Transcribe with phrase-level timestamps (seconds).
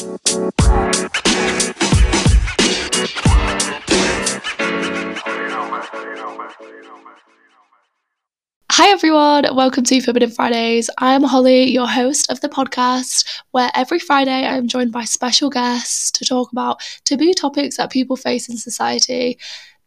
[0.00, 0.06] Hi
[8.88, 10.88] everyone, welcome to Forbidden Fridays.
[10.96, 16.10] I'm Holly, your host of the podcast, where every Friday I'm joined by special guests
[16.12, 19.38] to talk about taboo topics that people face in society.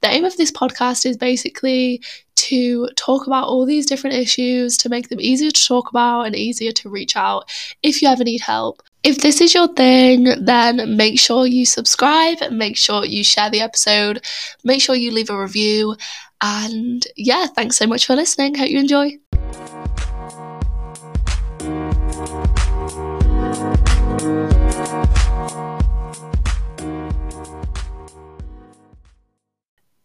[0.01, 2.03] The aim of this podcast is basically
[2.35, 6.35] to talk about all these different issues, to make them easier to talk about and
[6.35, 7.49] easier to reach out
[7.81, 8.83] if you ever need help.
[9.03, 13.59] If this is your thing, then make sure you subscribe, make sure you share the
[13.59, 14.25] episode,
[14.63, 15.97] make sure you leave a review,
[16.41, 18.55] and yeah, thanks so much for listening.
[18.55, 19.17] Hope you enjoy.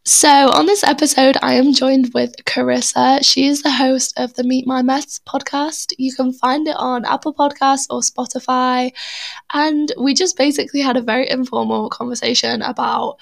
[0.08, 3.22] So, on this episode, I am joined with Carissa.
[3.22, 5.92] She is the host of the Meet My Mess podcast.
[5.98, 8.90] You can find it on Apple Podcasts or Spotify.
[9.52, 13.18] And we just basically had a very informal conversation about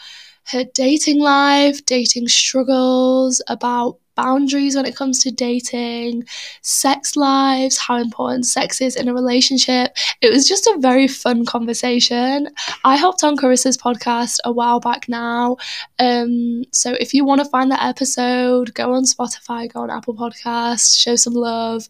[0.53, 6.25] her dating life, dating struggles, about boundaries when it comes to dating,
[6.63, 9.97] sex lives, how important sex is in a relationship.
[10.21, 12.49] It was just a very fun conversation.
[12.85, 15.57] I hopped on Carissa's podcast a while back now.
[15.99, 20.15] Um, so if you want to find that episode, go on Spotify, go on Apple
[20.15, 21.89] Podcasts, show some love.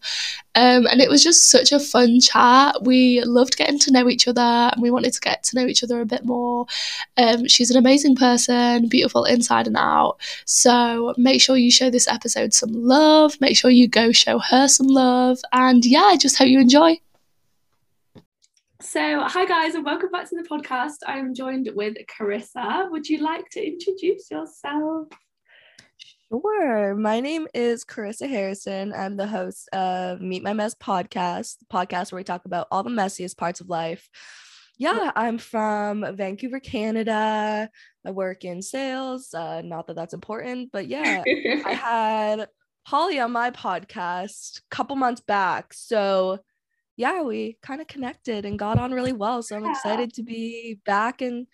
[0.57, 2.81] Um, and it was just such a fun chat.
[2.81, 5.83] We loved getting to know each other and we wanted to get to know each
[5.83, 6.65] other a bit more.
[7.15, 10.17] Um, she's an amazing person, beautiful inside and out.
[10.45, 13.39] So make sure you show this episode some love.
[13.39, 15.37] Make sure you go show her some love.
[15.53, 16.99] And yeah, I just hope you enjoy.
[18.81, 20.97] So, hi guys, and welcome back to the podcast.
[21.05, 22.89] I am joined with Carissa.
[22.89, 25.07] Would you like to introduce yourself?
[26.29, 26.93] Sure.
[26.93, 28.93] My name is Carissa Harrison.
[28.93, 32.89] I'm the host of Meet My Mess podcast, podcast where we talk about all the
[32.89, 34.09] messiest parts of life.
[34.77, 37.69] Yeah, I'm from Vancouver, Canada.
[38.05, 39.33] I work in sales.
[39.33, 41.23] Uh, not that that's important, but yeah,
[41.65, 42.49] I had
[42.85, 45.73] Holly on my podcast a couple months back.
[45.73, 46.39] So
[46.97, 49.43] yeah, we kind of connected and got on really well.
[49.43, 49.71] So I'm yeah.
[49.71, 51.47] excited to be back and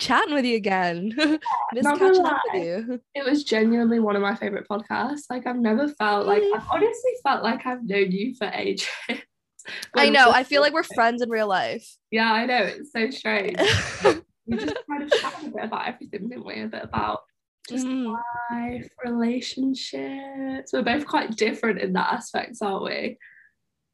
[0.00, 1.12] chatting with you again.
[1.72, 3.00] Miss catching up with you.
[3.14, 5.24] It was genuinely one of my favorite podcasts.
[5.30, 8.88] Like I've never felt like I've honestly felt like I've known you for ages.
[9.94, 10.30] I know.
[10.30, 11.86] I feel like we're friends in real life.
[12.10, 12.62] Yeah, I know.
[12.62, 13.56] It's so strange.
[14.46, 16.62] we just kind of chatted a bit about everything, didn't we?
[16.62, 17.20] A bit about
[17.68, 18.16] just mm.
[18.50, 20.72] life, relationships.
[20.72, 23.18] We're both quite different in that aspect, aren't we?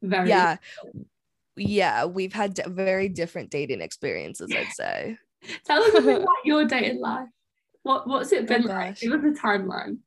[0.03, 0.57] Very yeah.
[1.57, 5.19] Yeah, we've had d- very different dating experiences, I'd say.
[5.65, 7.29] Tell us a bit about your dating life.
[7.83, 8.99] What what's it been oh, like?
[8.99, 9.99] Give us a timeline.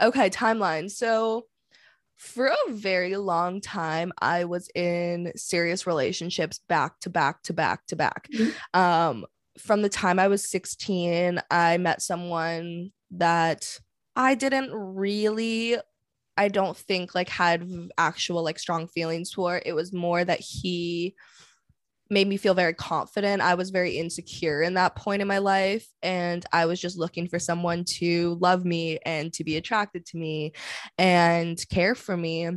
[0.00, 0.90] Okay, timeline.
[0.90, 1.46] So
[2.16, 7.86] for a very long time, I was in serious relationships back to back to back
[7.88, 8.28] to back.
[8.32, 8.80] Mm-hmm.
[8.80, 9.26] Um,
[9.58, 13.78] from the time I was 16, I met someone that
[14.16, 15.76] I didn't really
[16.36, 17.68] I don't think like had
[17.98, 19.60] actual like strong feelings for.
[19.64, 21.14] It was more that he
[22.12, 23.42] made me feel very confident.
[23.42, 25.86] I was very insecure in that point in my life.
[26.02, 30.18] And I was just looking for someone to love me and to be attracted to
[30.18, 30.52] me
[30.98, 32.50] and care for me.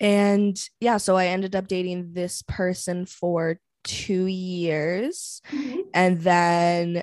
[0.00, 5.42] And yeah, so I ended up dating this person for two years.
[5.52, 5.80] Mm-hmm.
[5.94, 7.02] And then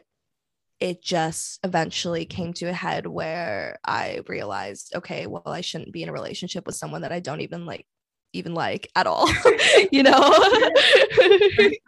[0.80, 6.04] it just eventually came to a head where I realized, okay, well, I shouldn't be
[6.04, 7.86] in a relationship with someone that I don't even like
[8.34, 9.28] even like at all
[9.92, 10.20] you know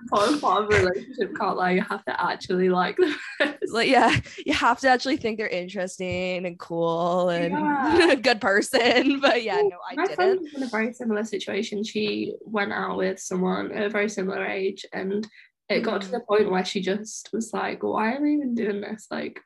[0.10, 3.16] part of relationship can't lie you have to actually like them.
[3.72, 8.16] like yeah you have to actually think they're interesting and cool and yeah.
[8.16, 12.72] good person but yeah no i My didn't in a very similar situation she went
[12.72, 15.28] out with someone at a very similar age and
[15.70, 16.12] it got to mm.
[16.12, 19.40] the point where she just was like why am i even doing this like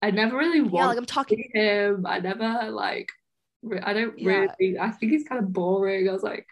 [0.00, 3.08] i never really want yeah, like i'm talking to him i never like
[3.82, 4.46] I don't yeah.
[4.58, 4.78] really.
[4.78, 6.08] I think he's kind of boring.
[6.08, 6.46] I was like,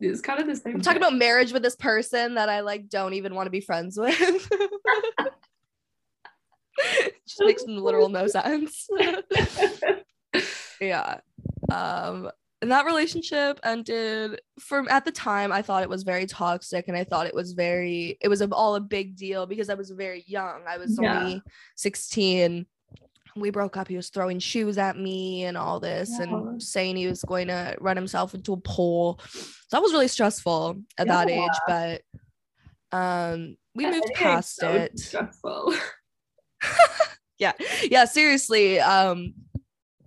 [0.00, 0.76] it's kind of the same.
[0.76, 3.60] I'm talking about marriage with this person that I like don't even want to be
[3.60, 4.18] friends with.
[7.26, 8.88] Just makes literal no sense.
[10.80, 11.20] yeah.
[11.70, 12.30] Um
[12.62, 16.96] and that relationship ended from at the time I thought it was very toxic and
[16.96, 20.24] I thought it was very it was all a big deal because I was very
[20.26, 20.62] young.
[20.66, 21.20] I was yeah.
[21.20, 21.42] only
[21.76, 22.66] 16
[23.36, 26.24] we broke up he was throwing shoes at me and all this yeah.
[26.24, 30.08] and saying he was going to run himself into a pole so that was really
[30.08, 31.24] stressful at yeah.
[31.24, 35.74] that age but um we moved past so it stressful
[37.38, 37.52] yeah
[37.88, 39.34] yeah seriously um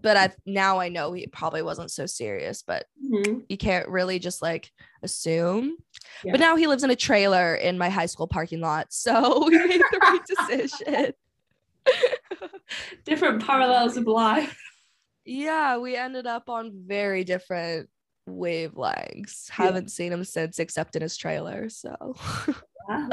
[0.04, 3.46] but I now I know he probably wasn't so serious, but Mhm.
[3.48, 4.70] you can't really just like
[5.02, 5.78] assume.
[6.24, 6.34] Yeah.
[6.34, 8.88] But now he lives in a trailer in my high school parking lot.
[8.92, 11.14] So we made the right decision.
[13.06, 14.58] Different parallels of life.
[15.26, 17.90] yeah, we ended up on very different
[18.30, 19.50] wavelengths.
[19.50, 19.66] Yeah.
[19.66, 21.70] Haven't seen him since except in his trailer.
[21.70, 22.16] So
[22.90, 23.10] Yeah.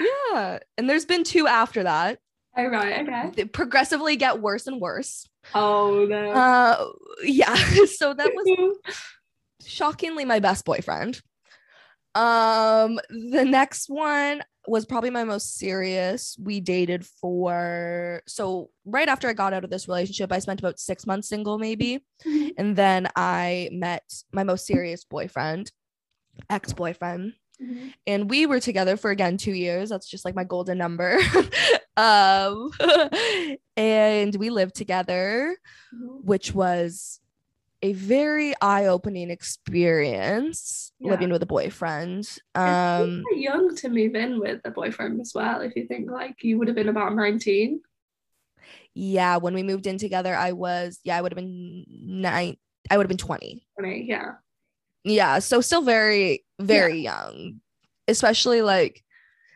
[0.32, 0.58] yeah.
[0.76, 2.18] And there's been two after that.
[2.56, 3.30] Oh right, okay.
[3.36, 5.28] They progressively get worse and worse.
[5.54, 6.30] Oh no.
[6.30, 6.88] Uh
[7.22, 7.54] yeah.
[7.86, 8.78] So that was
[9.64, 11.20] shockingly my best boyfriend.
[12.14, 16.36] Um, the next one was probably my most serious.
[16.42, 20.78] We dated for so right after I got out of this relationship, I spent about
[20.78, 22.50] six months single, maybe, Mhm.
[22.58, 25.72] and then I met my most serious boyfriend,
[26.50, 27.92] ex boyfriend, Mhm.
[28.06, 29.88] and we were together for again two years.
[29.90, 31.18] That's just like my golden number.
[31.96, 32.70] um,
[33.76, 35.56] and we lived together
[35.94, 36.24] Mhm.
[36.24, 37.20] which was
[37.82, 41.12] a very eye-opening experience Yeah.
[41.12, 42.28] living with a boyfriend.
[42.54, 45.60] Um young to move in with a boyfriend as well.
[45.60, 47.80] If you think like you would have been about nineteen.
[48.94, 52.56] yeah, when we moved in together, I was yeah, I would have been nine,
[52.90, 53.64] I would have been 20.
[53.78, 54.32] I mean, yeah.
[55.04, 57.60] Yeah, so still very, very young.
[58.08, 59.04] Especially like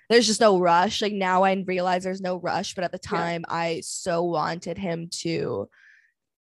[0.09, 1.03] there's just no rush.
[1.03, 3.19] Like now I realize there's no rush, but at the Yeah.
[3.19, 5.69] time I so wanted him to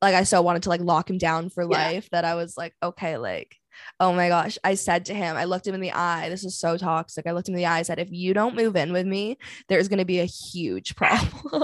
[0.01, 1.69] like I so wanted to like lock him down for Yeah.
[1.69, 3.55] life that I was like, okay, like,
[3.99, 4.57] oh my gosh.
[4.63, 6.29] I said to him, I looked him in the eye.
[6.29, 7.25] This is so toxic.
[7.27, 7.79] I looked him in the eye.
[7.79, 9.37] I said, if you don't move in with me,
[9.69, 11.63] there's gonna be a huge problem.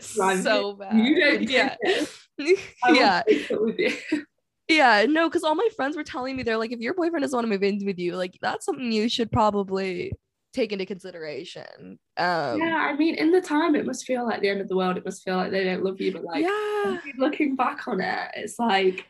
[0.00, 0.94] So bad.
[0.96, 1.76] You don't yeah.
[2.92, 3.22] Yeah.
[3.22, 3.92] break up with you.
[4.68, 7.36] Yeah, no, because all my friends were telling me they're like, if your boyfriend doesn't
[7.36, 10.12] want to move in with you, like that's something you should probably
[10.56, 11.98] take into consideration.
[12.16, 14.76] Um yeah, I mean, in the time, it must feel like the end of the
[14.76, 14.96] world.
[14.96, 16.98] It must feel like they don't love you, but like yeah.
[17.18, 19.06] looking back on it, it's like,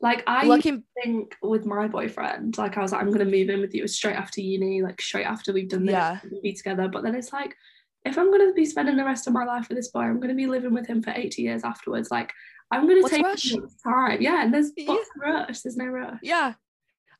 [0.00, 3.60] like I Looking think with my boyfriend, like I was like, I'm gonna move in
[3.60, 6.20] with you straight after uni, like straight after we've done this, Yeah.
[6.30, 6.88] we'll be together.
[6.88, 7.56] But then it's like,
[8.04, 10.34] if I'm gonna be spending the rest of my life with this boy, I'm gonna
[10.34, 12.10] be living with him for 80 years afterwards.
[12.10, 12.30] Like,
[12.70, 14.20] I'm gonna What's take time.
[14.20, 14.96] Yeah, and there's Yeah.
[15.16, 15.60] rush?
[15.60, 16.18] There's no rush.
[16.22, 16.54] yeah.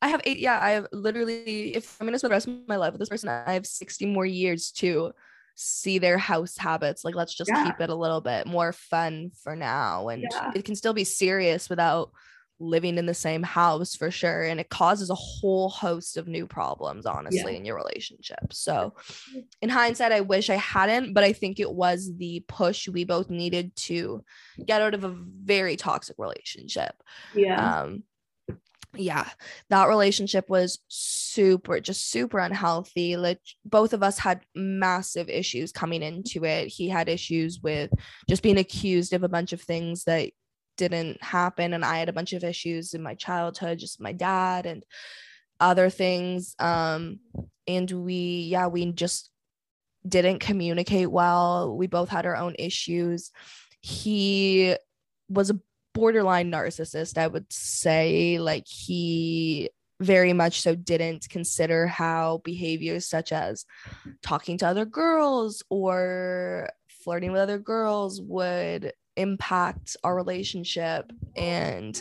[0.03, 2.77] I have eight, yeah, I have literally if I'm gonna spend the rest of my
[2.77, 5.13] life with this person, I have 60 more years to
[5.57, 7.05] see their house habits.
[7.05, 7.55] Like let's just Yeah.
[7.55, 10.09] keep it a little bit more fun for now.
[10.09, 10.51] And Yeah.
[10.53, 12.13] it can still be serious without
[12.61, 14.43] living in the same house for sure.
[14.43, 18.53] And it causes a whole host of new problems, honestly, in your relationship.
[18.53, 18.95] So
[19.63, 23.31] in hindsight, I wish I hadn't, but I think it was the push we both
[23.31, 24.25] needed to
[24.67, 25.09] get out of a
[25.45, 27.03] very toxic relationship.
[27.33, 27.75] Yeah.
[27.75, 28.05] Um,
[28.97, 29.29] yeah,
[29.71, 33.17] that relationship was super, just super unhealthy.
[33.17, 36.69] Like both of us had massive issues coming into it.
[36.69, 37.91] He had issues with
[38.29, 40.31] just being accused of a bunch of things that
[40.77, 44.67] didn't happen, and I had a bunch of issues in my childhood, just my dad
[44.67, 44.85] and
[45.61, 46.55] other things.
[46.59, 47.21] Um,
[47.67, 49.31] and we, yeah, we just
[50.07, 51.77] didn't communicate well.
[51.77, 53.31] We both had our own issues.
[53.81, 54.75] He
[55.29, 55.61] was a
[55.95, 58.39] borderline narcissist, I would say.
[58.39, 59.71] Like he
[60.01, 63.65] very much so didn't consider how behaviors such as
[64.23, 71.11] talking to other girls or flirting with other girls would impact our relationship.
[71.37, 72.01] And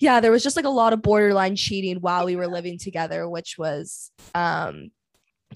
[0.00, 3.28] yeah, there was just like a lot of borderline cheating while we were living together,
[3.28, 4.90] which was um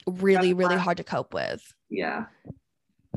[0.07, 2.27] really, really hard to cope with yeah.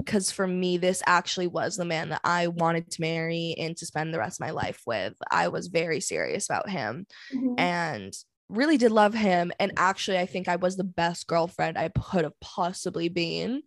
[0.03, 3.85] Because for me this actually was the man that i wanted to marry and to
[3.85, 5.13] spend the rest of my life with.
[5.31, 7.55] I was very serious about him Mhm.
[7.57, 8.13] and
[8.49, 9.51] really did love him.
[9.59, 13.61] And actually i think i was the best girlfriend i could have possibly been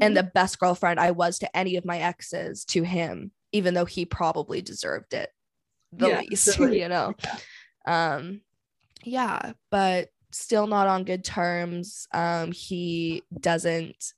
[0.00, 3.84] and the best girlfriend i was to any of my exes to him even though
[3.84, 5.30] he probably deserved it
[5.92, 6.80] the Yeah, least definitely.
[6.80, 7.14] you know?
[7.86, 8.40] um
[9.04, 12.06] yeah but still not on good terms.
[12.14, 14.14] Um he doesn't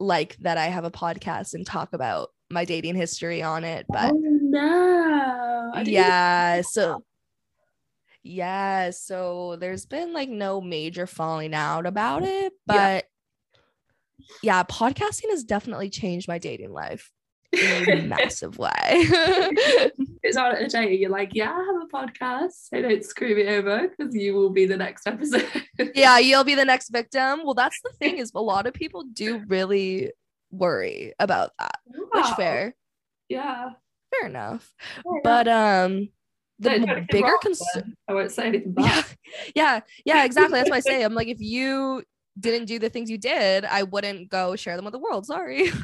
[0.00, 4.12] like that i have a podcast and talk about my dating history on it but
[4.12, 5.72] oh no.
[5.84, 7.04] Yeah so
[8.22, 13.04] yeah so there's been like no major falling out about it but
[14.42, 17.12] yeah, podcasting has definitely changed my dating life
[17.52, 18.70] in a massive way.
[20.22, 22.68] It's on a day you're like yeah i have a podcast.
[22.68, 25.46] So don't screw me over because you will be the next episode.
[25.94, 27.40] Yeah you'll be the next victim.
[27.44, 30.12] Well that's the thing is a lot of people do really
[30.50, 32.74] worry about that which fair.
[33.28, 33.70] Yeah.
[34.10, 34.72] Fair enough.
[34.96, 36.08] Yeah, but um
[36.58, 39.04] the Don't do m- anything bigger concern i won't say anything yeah bad
[39.54, 40.58] yeah yeah exactly.
[40.58, 41.02] That's what i say.
[41.02, 42.02] I'm like if you
[42.38, 45.70] didn't do the things you did i wouldn't go share them with the world sorry.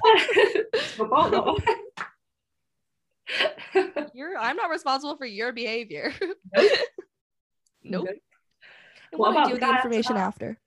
[4.15, 6.12] You're I'm not responsible for your behavior.
[6.55, 6.71] Nope.
[7.83, 8.07] nope.
[8.09, 10.59] And What what, I about do with the information after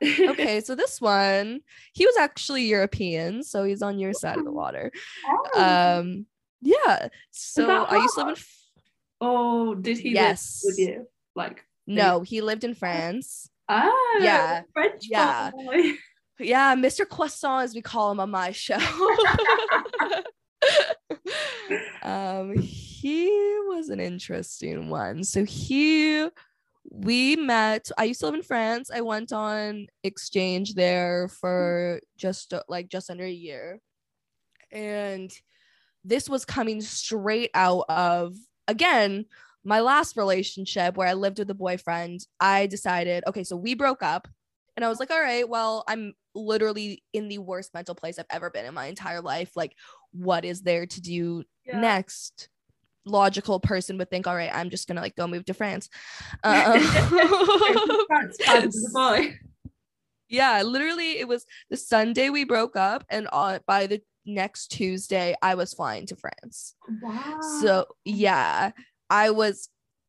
[0.00, 0.30] after.
[0.30, 1.60] okay, so this one,
[1.92, 4.90] he was actually European, so he's on your side of the water.
[5.54, 6.00] Oh.
[6.00, 6.26] Um,
[6.60, 7.08] yeah.
[7.30, 8.44] So I used to live in.
[9.20, 10.62] oh, did he Yes.
[10.64, 11.08] live with you?
[11.34, 13.48] Like, No, he lived in France.
[13.68, 14.62] Oh, Yeah.
[14.72, 15.50] French Yeah.
[15.50, 15.92] boy.
[16.40, 17.08] Yeah, Mr.
[17.08, 18.76] Croissant, as we call him on my show.
[22.02, 23.28] um, he
[23.68, 25.22] was an interesting one.
[25.22, 26.26] So he,
[26.90, 27.88] we met.
[27.96, 28.90] I used to live in France.
[28.92, 33.78] I went on exchange there for just uh, like just under a year,
[34.72, 35.30] and
[36.04, 38.34] this was coming straight out of
[38.66, 39.26] again
[39.64, 42.20] my last relationship where I lived with a boyfriend.
[42.38, 44.28] I decided, okay, so we broke up.
[44.76, 48.26] And I was like, all right, well, I'm literally in the worst mental place I've
[48.30, 49.52] ever been in my entire life.
[49.54, 49.72] Like,
[50.12, 51.80] what is there to do Yeah.
[51.80, 52.48] next?
[53.06, 55.88] Logical person would think, all right, I'm just gonna like go move to France.
[56.44, 56.80] Um,
[60.28, 65.34] yeah, literally, it was the Sunday we broke up, and on by the next Tuesday,
[65.42, 66.74] I was flying to France.
[67.02, 67.40] Wow.
[67.60, 68.72] So yeah,
[69.10, 69.68] I was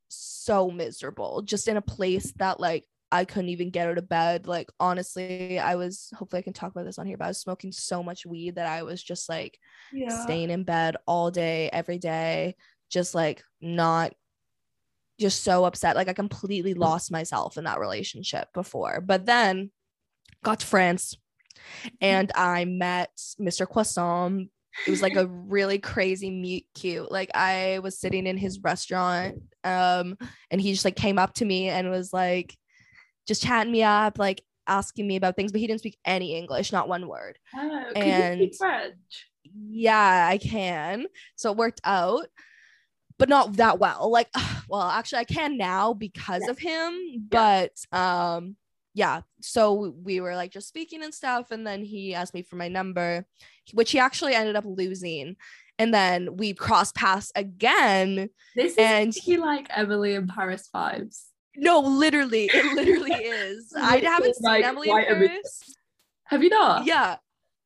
[0.10, 4.48] so miserable, just in a place that like I couldn't even get out of bed.
[4.48, 7.40] Like honestly, I was hopefully I can talk about this on here, but I was
[7.40, 9.58] smoking so much weed that I was just like
[9.94, 10.24] yeah.
[10.24, 12.56] staying in bed all day, every day,
[12.90, 14.14] just like not
[15.20, 15.96] just so upset.
[15.96, 16.80] Like I completely mm.
[16.80, 19.02] lost myself in that relationship before.
[19.02, 19.72] But then
[20.44, 21.16] got to France
[21.84, 21.96] mm-hmm.
[22.02, 23.68] and I met Mr.
[23.68, 24.50] Croissant.
[24.88, 27.12] It was like a really crazy meet cute.
[27.12, 30.16] Like I was sitting in his restaurant um
[30.52, 32.56] and he just like came up to me and was like
[33.28, 36.72] just chatting me up, like asking me about things, but he didn't speak any English,
[36.72, 37.40] not one word.
[37.56, 38.96] Oh, and- you speak French?
[39.70, 41.06] Yeah, I can.
[41.36, 42.28] So it worked out,
[43.18, 44.10] but not that well.
[44.12, 44.28] Like,
[44.70, 46.52] well, actually, I can now because Yeah.
[46.52, 47.28] of him.
[47.30, 48.56] But um,
[48.96, 49.22] yeah.
[49.42, 52.68] So we were like just speaking and stuff, and then he asked me for my
[52.70, 53.28] number,
[53.74, 55.36] which he actually ended up losing.
[55.78, 58.30] And then we crossed paths again.
[58.56, 61.26] This is And- he like Emily in Paris vibes.
[61.58, 63.72] No, literally, it literally is.
[63.78, 65.76] I haven't seen Emily in Paris.
[66.26, 66.86] Have you not?
[66.86, 67.18] Yeah.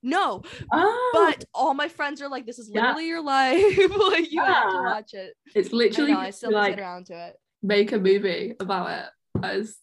[0.02, 2.82] No, Oh, but all my friends are like, "This is Yeah.
[2.82, 3.78] literally your life.
[4.12, 7.08] like you have to watch it." it's I literally know, I still like get around
[7.08, 7.36] to it.
[7.62, 9.06] make a movie about it.
[9.44, 9.76] As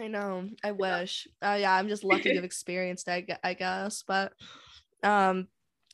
[0.00, 0.48] I know.
[0.64, 1.28] I wish.
[1.42, 4.02] Uh, yeah, I'm just lucky to have experienced it, I guess.
[4.06, 4.32] But
[5.02, 5.48] um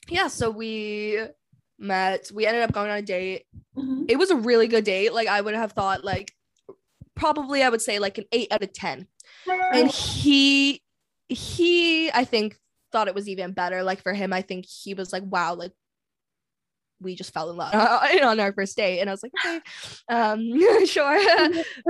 [0.08, 1.20] yeah, so we
[1.78, 2.30] met.
[2.32, 3.44] We ended up going on a date.
[4.08, 5.12] It was a really good date.
[5.12, 6.32] Like I would have thought like
[7.14, 9.06] probably I would say like an 8 out of 10.
[9.72, 10.82] And he
[11.28, 12.56] he I think
[12.92, 13.82] thought it was even better.
[13.82, 15.72] Like for him, I think he was like, wow, like
[17.00, 17.74] we just fell in love
[18.22, 19.00] on our first date.
[19.00, 19.60] And I was like, okay,
[20.08, 21.18] um, sure.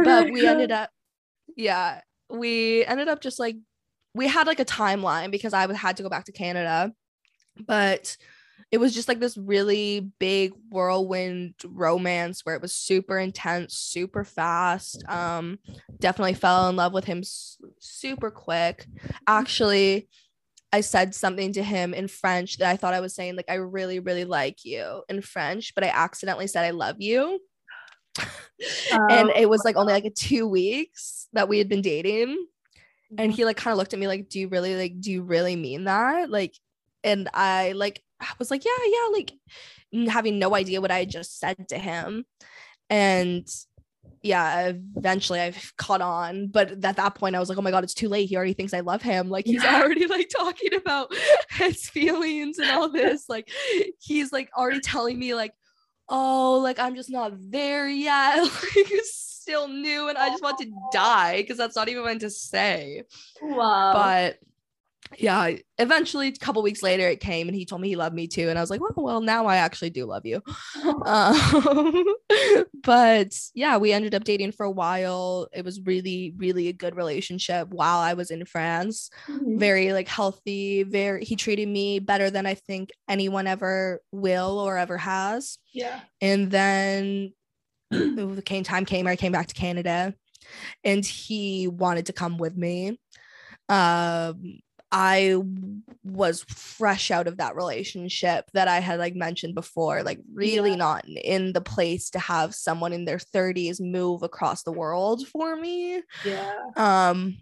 [0.03, 0.91] but we ended up
[1.57, 3.57] yeah we ended up just like
[4.15, 6.93] we had like a timeline because i had to go back to canada
[7.67, 8.17] but
[8.73, 14.25] it was just like this really big whirlwind romance where it was super intense super
[14.25, 15.59] fast um
[15.99, 17.23] definitely fell in love with him
[17.79, 18.87] super quick.
[19.27, 20.09] Actually
[20.73, 23.55] i said something to him in french that i thought i was saying like i
[23.55, 27.41] really really like you in french but i accidentally said i love you.
[29.11, 32.47] And it was like only like a two weeks that we had been dating.
[33.17, 33.37] And mm-hmm.
[33.37, 35.55] he like kind of looked at me like do you really like do you really
[35.57, 36.29] mean that?
[36.29, 36.55] Like
[37.05, 39.33] and i like I was like yeah yeah like
[40.09, 42.25] having no idea what i just said to him.
[42.91, 43.49] And
[44.23, 47.85] yeah eventually i've caught on but at that point i was like oh my god
[47.85, 48.29] it's too late.
[48.29, 49.31] He already thinks i love him.
[49.31, 49.81] Like he's Yeah.
[49.81, 51.15] already like talking about
[51.51, 53.27] his feelings and all this.
[53.29, 53.51] Like
[54.01, 55.53] he's like already telling me like
[56.09, 58.39] oh like i'm just not there yet.
[58.77, 58.87] Like
[59.47, 63.05] still new and i just want to die because that's not even what to say
[63.41, 63.93] wow.
[63.93, 64.39] but
[65.19, 68.27] yeah eventually a couple weeks later it came and he told me he loved me
[68.27, 70.43] too and i was like well well now i actually do love you
[71.05, 72.05] um,
[72.83, 76.97] but yeah we ended up dating for a while it was really really a good
[76.97, 79.61] relationship while i was in france Mhm.
[79.61, 84.77] very like healthy very he treated me better than i think anyone ever will or
[84.77, 86.01] ever has yeah.
[86.21, 87.33] and then
[87.91, 90.15] it came time came i came back to canada
[90.85, 92.99] and he wanted to come with me
[93.69, 94.59] um
[94.93, 95.37] i
[96.05, 100.77] was fresh out of that relationship that i had like mentioned before like really Yeah.
[100.77, 105.57] not in the place to have someone in their 30s move across the world for
[105.57, 106.53] me Yeah.
[106.77, 107.37] um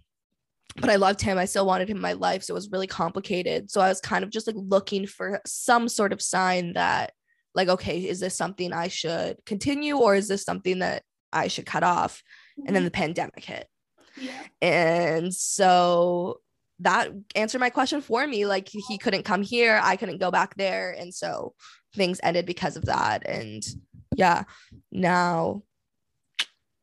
[0.76, 1.38] but I loved him.
[1.38, 2.42] I still wanted him in my life.
[2.42, 3.70] So it was really complicated.
[3.70, 7.12] So I was kind of just like looking for some sort of sign that
[7.54, 11.66] like okay is this something i should continue or is this something that i should
[11.66, 12.22] cut off?
[12.56, 12.84] And then mm-hmm.
[12.84, 13.68] the pandemic hit.
[14.16, 14.30] Yeah.
[14.62, 16.38] and so
[16.80, 20.56] that answered my question for me like he couldn't come here i couldn't go back
[20.56, 21.54] there and so
[21.94, 23.64] things ended because of that and
[24.16, 24.44] yeah
[24.92, 25.62] now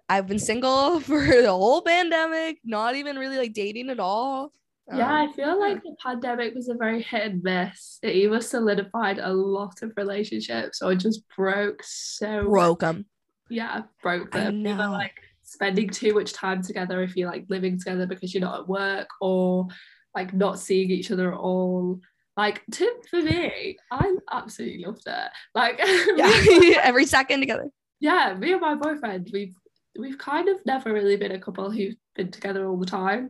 [0.09, 4.51] i've been single for the whole pandemic not even really like dating at all
[4.93, 7.99] yeah, Um, I feel like the pandemic was a very hit and miss.
[8.03, 13.05] It either solidified a lot of relationships or just broke so broke 'em.
[13.49, 14.65] yeah, broke them.
[14.65, 18.61] Either like spending too much time together if you're like living together because you're not
[18.61, 19.67] at work or
[20.15, 21.99] like not seeing each other at all.
[22.37, 25.29] Like to for me, I absolutely loved it.
[25.53, 25.79] Like
[26.15, 27.69] yeah every second together
[27.99, 29.53] yeah, me and my boyfriend, we've
[29.99, 33.29] we've kind of never really been a couple who've been together all the time.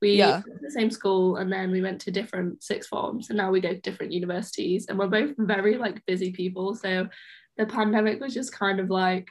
[0.00, 0.32] We Yeah.
[0.32, 3.50] went to the same school and then we went to different sixth forms and now
[3.50, 6.74] we go to different universities and we're both very like busy people.
[6.74, 7.08] So
[7.56, 9.28] the pandemic was just kind of like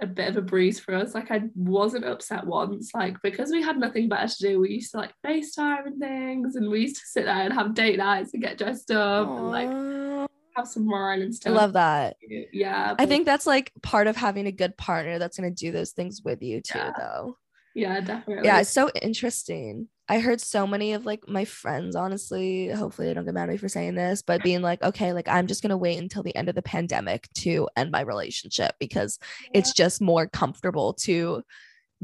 [0.00, 1.14] a bit of a breeze for us.
[1.14, 4.60] Like I wasn't upset once, like because we had nothing better to do.
[4.60, 7.74] We used to like FaceTime and things and we used to sit there and have
[7.74, 11.52] date nights and get dressed up and like have some wine and stuff.
[11.52, 12.16] i love that
[12.52, 12.94] Yeah.
[12.96, 15.90] i think that's like part of having a good partner that's going to do those
[15.90, 16.92] things with you too Yeah.
[16.96, 17.36] though
[17.74, 18.46] yeah, definitely.
[18.46, 19.88] yeah it's so interesting.
[20.08, 23.52] I heard so many of like my friends honestly hopefully they don't get mad at
[23.52, 26.36] me for saying this but being like okay like i'm just gonna wait until the
[26.36, 29.18] end of the pandemic to end my relationship because
[29.54, 31.42] it's just more comfortable to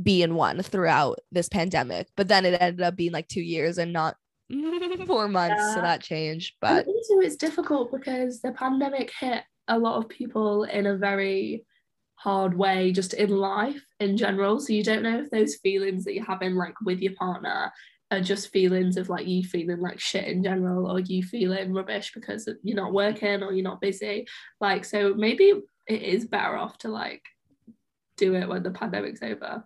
[0.02, 2.08] be in one throughout this pandemic.
[2.16, 4.16] But then it ended up being like two years and not
[5.06, 9.78] four months so that changed And but also it's difficult because the pandemic hit a
[9.78, 11.64] lot of people in a very
[12.20, 14.60] hard way just in life in general.
[14.60, 17.72] So you don't know if those feelings that you're having like with your partner
[18.10, 22.12] are just feelings of like you feeling like shit in general or you feeling rubbish
[22.12, 24.26] because you're not working or you're not busy.
[24.60, 25.54] Like so maybe
[25.86, 27.22] it is better off to like
[28.18, 29.64] do it when the pandemic's over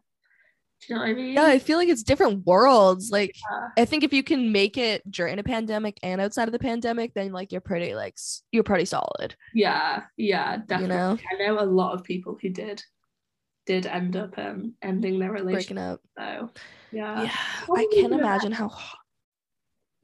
[0.87, 3.69] do you know what I mean yeah i feel like it's different worlds like Yeah.
[3.77, 7.13] I think if you can make it during a pandemic and outside of the pandemic,
[7.15, 8.17] then like you're pretty like
[8.53, 9.35] you're pretty solid.
[9.53, 10.97] Yeah, yeah, definitely.
[10.97, 11.19] know?
[11.33, 12.83] I know a lot of people who did
[13.67, 15.79] did end up um ending their Breaking relationship.
[15.79, 16.01] up.
[16.19, 16.51] So
[16.93, 18.71] yeah, yeah, What I can't imagine how.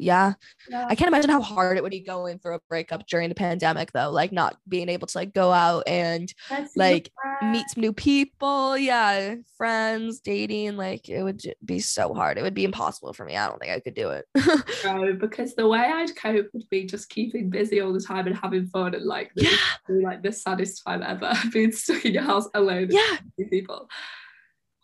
[0.00, 0.34] Yeah,
[0.68, 3.34] yeah, I can't imagine how hard it would be going through a breakup during the
[3.34, 4.10] pandemic though.
[4.10, 7.10] Like not being able to like go out and your like
[7.42, 8.78] meet some new people.
[8.78, 10.76] Yeah, friends, dating.
[10.76, 12.38] Like it would be so hard.
[12.38, 13.36] It would be impossible for me.
[13.36, 14.26] I don't think I could do it.
[14.84, 18.36] No, because the way I'd cope would be just keeping busy all the time and
[18.36, 19.50] having fun and like yeah,
[19.88, 22.96] like the saddest time ever being stuck in your house alone with
[23.36, 23.46] yeah.
[23.50, 23.88] people.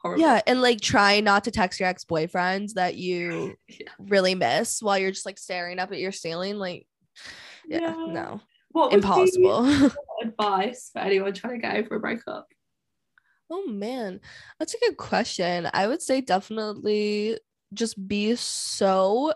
[0.06, 0.20] Horrible.
[0.22, 3.88] Yeah, and like try not to text your ex-boyfriends that you Yeah.
[3.98, 6.56] really miss while you're just like staring up at your ceiling.
[6.56, 6.86] Like,
[7.68, 8.04] yeah, Yeah.
[8.06, 8.40] no,
[8.70, 9.66] What impossible.
[10.22, 12.46] advice for anyone trying to get over a breakup?
[13.48, 14.20] oh man,
[14.58, 15.68] that's a good question.
[15.72, 17.38] I would say definitely
[17.74, 19.32] just be so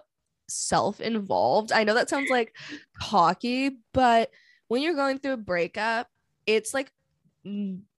[0.48, 1.70] self-involved.
[1.72, 2.54] I know that sounds like
[3.00, 4.30] cocky, but
[4.68, 6.08] when you're going through a breakup,
[6.46, 6.92] it's like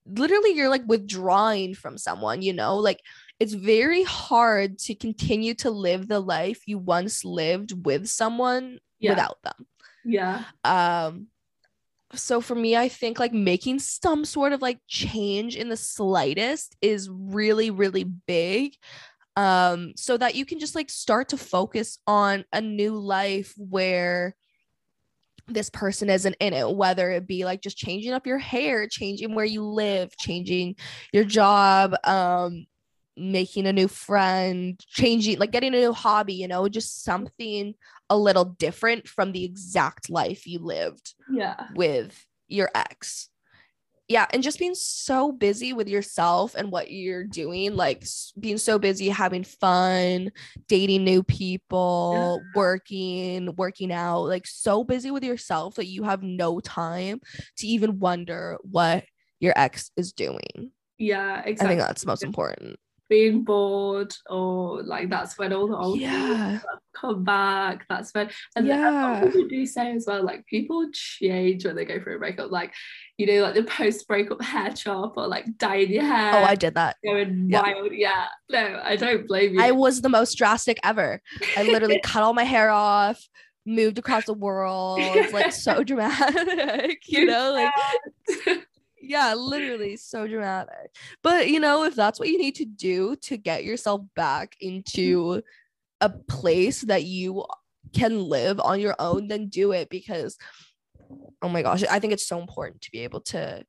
[0.06, 2.76] literally you're like withdrawing from someone, you know?
[2.76, 3.00] Like
[3.40, 9.10] it's very hard to continue to live the life you once lived with someone Yeah.
[9.10, 9.66] without them.
[10.04, 10.44] Yeah.
[10.64, 11.28] Um
[12.14, 16.76] so for me I think like making some sort of like change in the slightest
[16.82, 18.74] is really really big
[19.36, 24.36] um so that you can just like start to focus on a new life where
[25.52, 29.34] this person isn't in it whether it be like just changing up your hair changing
[29.34, 30.74] where you live changing
[31.12, 32.66] your job um
[33.16, 37.74] making a new friend changing like getting a new hobby you know just something
[38.08, 41.68] a little different from the exact life you lived Yeah.
[41.74, 43.28] with your ex.
[44.08, 48.04] Yeah, and just being so busy with yourself and what you're doing, like
[48.38, 50.30] being so busy having fun,
[50.68, 56.60] dating new people, working, working out, like so busy with yourself that you have no
[56.60, 57.20] time
[57.58, 59.04] to even wonder what
[59.40, 60.72] your ex is doing.
[60.98, 61.40] Yeah.
[61.44, 62.78] I think that's most important.
[63.12, 66.60] Being bored or like that's when all the old Yeah.
[66.94, 71.76] come back that's when and then people do say as well like people change when
[71.76, 72.72] they go through a breakup like
[73.18, 76.54] you know like the post breakup hair chop or like dyeing your hair Oh, I
[76.54, 76.96] did that.
[77.04, 77.60] going yeah.
[77.62, 81.20] wild yeah no I don't blame you I was the most drastic ever.
[81.56, 83.18] I literally cut all my hair off,
[83.66, 85.00] moved across the world,
[85.32, 88.58] like so dramatic, you know, like
[89.02, 90.94] yeah, literally so dramatic.
[91.22, 94.76] But you know, if that's what you need to do to get yourself back mm-hmm.
[94.76, 95.42] into
[96.00, 97.44] a place that you
[97.94, 100.38] can live on your own, then do it because
[101.42, 103.62] oh my gosh i think it's so important to be able to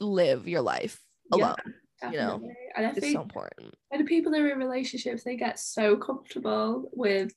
[0.00, 1.00] live your life
[1.32, 1.54] alone
[2.02, 3.74] Yeah, you know, and I it's think so important.
[3.88, 7.32] when people that are in relationships, they get so comfortable with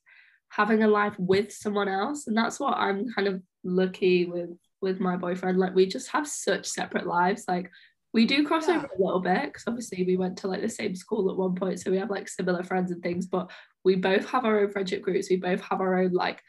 [0.48, 4.50] having a life with someone else, and that's what I'm kind of lucky with
[4.86, 5.58] with my boyfriend.
[5.58, 7.44] Like we just have such separate lives.
[7.48, 7.70] Like
[8.14, 8.76] we do cross Yeah.
[8.78, 11.54] over a little bit because obviously we went to like the same school at one
[11.54, 13.26] point, so we have like similar friends and things.
[13.26, 13.50] But
[13.84, 15.28] we both have our own friendship groups.
[15.28, 16.40] We both have our own like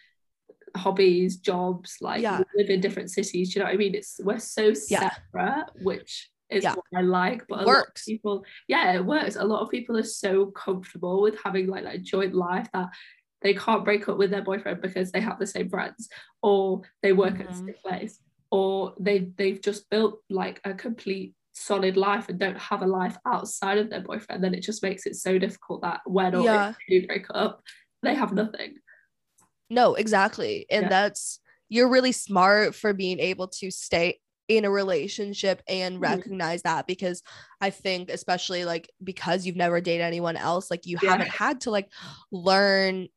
[0.76, 1.98] hobbies, jobs.
[2.00, 2.40] Like Yeah.
[2.40, 3.54] we live in different cities.
[3.54, 3.96] Do you know what I mean?
[3.96, 5.10] It's we're so Yeah.
[5.10, 6.76] separate, which is Yeah.
[6.76, 7.46] what I like.
[7.48, 9.36] But a lot of people, yeah, it works.
[9.36, 12.90] A lot of people are so comfortable with having like that joint life that
[13.42, 16.10] they can't break up with their boyfriend because they have the same friends
[16.42, 17.66] or they work at the Mhm.
[17.66, 18.20] same place
[18.52, 23.18] or they they've just built like a complete solid life and don't have a life
[23.26, 26.56] outside of their boyfriend then it just makes it so difficult that when or Yeah.
[26.56, 27.62] if they do break up
[28.04, 28.76] they have nothing
[29.70, 30.66] No, exactly.
[30.70, 30.90] And Yeah.
[30.90, 36.22] that's you're really smart for being able to stay in a relationship and Mhm.
[36.22, 37.22] recognize that because
[37.60, 41.10] I think especially like because you've never dated anyone else, like you Yeah.
[41.10, 41.92] haven't had to like
[42.32, 43.10] learn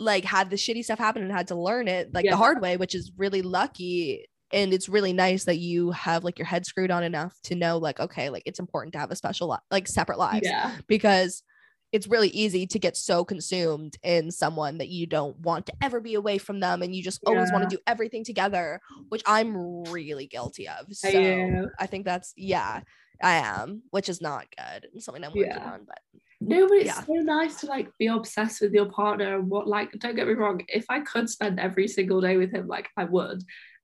[0.00, 2.30] like had the shitty stuff happen and had to learn it like Yeah.
[2.30, 4.24] the hard way, which is really lucky.
[4.52, 7.78] And it's really nice that you have like your head screwed on enough to know
[7.78, 11.42] like okay, like it's important to have a special li- like separate lives yeah because
[11.90, 16.00] it's really easy to get so consumed in someone that you don't want to ever
[16.00, 19.56] be away from them and you just always want to do everything together which i'm
[19.90, 21.66] really guilty of so you?
[21.78, 22.80] i think that's yeah
[23.22, 25.70] i am which is not good and something i'm working Yeah.
[25.72, 25.98] on but
[26.42, 27.04] No, but it's Yeah.
[27.06, 30.34] so nice to like be obsessed with your partner and what like don't get me
[30.34, 33.42] wrong, if I could spend every single day with him, like I would.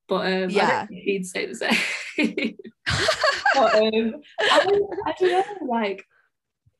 [0.09, 0.87] But um Yeah.
[0.91, 1.75] he'd say the same.
[3.55, 6.05] but um I, I don't know, like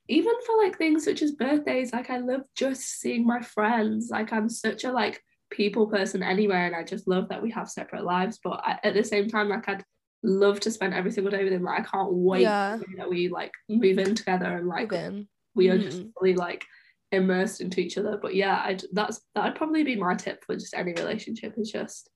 [0.09, 4.09] even for like things such as birthdays, like I love just seeing my friends.
[4.11, 7.71] Like I'm such a like people person anyway, and I just love that we have
[7.71, 8.39] separate lives.
[8.45, 9.83] But I, at the same time, like I'd
[10.23, 11.63] love to spend every single day with him.
[11.63, 12.79] Like I can't wait Yeah.
[12.99, 15.27] that we like move in together and like in.
[15.55, 16.13] we are just Mhm.
[16.19, 16.65] fully like
[17.13, 18.19] immersed into each other.
[18.21, 22.11] But yeah, I that's that'd probably be my tip for just any relationship is just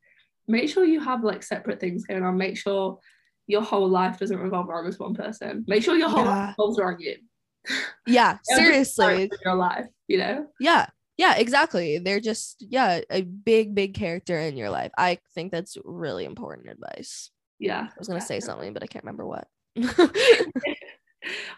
[0.48, 2.36] make sure you have like separate things going on.
[2.36, 2.98] Make sure
[3.46, 5.64] your whole life doesn't revolve around this one person.
[5.68, 6.30] Make sure your whole Yeah.
[6.46, 7.16] life revolves around you.
[8.06, 10.46] yeah It'll just start seriously your life, you know?
[10.60, 10.86] yeah
[11.18, 15.76] yeah exactly they're just yeah a big big character in your life i think that's
[15.84, 17.88] really important advice Yeah.
[17.90, 19.48] i was gonna say something but i can't remember what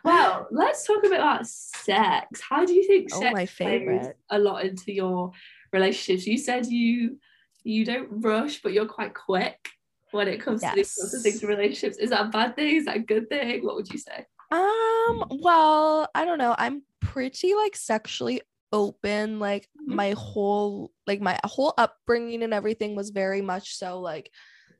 [0.03, 2.41] Well, let's talk a bit about sex.
[2.41, 5.33] How do you think oh sex my plays favorite a lot into your
[5.73, 6.27] relationships?
[6.27, 7.19] You said you
[7.65, 9.69] you don't rush, but you're quite quick
[10.13, 11.43] when it comes to these sorts of things Yes.
[11.43, 11.99] in relationships.
[11.99, 12.77] Is that a bad thing?
[12.77, 13.65] Is that a good thing?
[13.65, 14.27] What would you say?
[14.51, 16.55] Um, well, I don't know.
[16.59, 18.43] I'm pretty like sexually
[18.73, 19.39] open.
[19.39, 19.95] Like Mhm.
[19.95, 24.31] my whole like my whole upbringing and everything was very much so like